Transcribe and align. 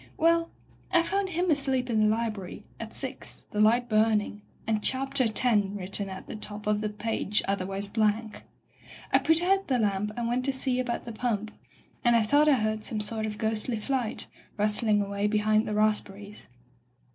"Well, 0.17 0.49
I 0.91 1.03
found 1.03 1.29
him 1.29 1.51
asleep 1.51 1.87
in 1.87 1.99
die 1.99 2.07
library, 2.15 2.63
at 2.79 2.95
six, 2.95 3.43
the 3.51 3.59
light 3.61 3.87
burning, 3.87 4.41
and 4.65 4.81
'Chapter 4.81 5.25
X' 5.25 5.45
written 5.75 6.09
at 6.09 6.25
the 6.25 6.35
top 6.35 6.65
of 6.65 6.83
a 6.83 6.89
page 6.89 7.43
otherwise 7.47 7.87
blank. 7.87 8.41
I 9.13 9.19
put 9.19 9.43
out 9.43 9.67
the 9.67 9.77
lamp 9.77 10.09
and 10.17 10.27
went 10.27 10.43
to 10.45 10.51
see 10.53 10.79
about 10.79 11.03
the 11.05 11.11
pump, 11.11 11.51
and 12.03 12.15
I 12.15 12.23
thought 12.23 12.49
I 12.49 12.53
heard 12.55 12.83
some 12.83 12.99
sort 12.99 13.27
of 13.27 13.37
ghostly 13.37 13.77
flight, 13.79 14.25
rustling 14.57 15.03
away 15.03 15.27
behind 15.27 15.67
the 15.67 15.75
rasp 15.75 16.07
berries. 16.07 16.47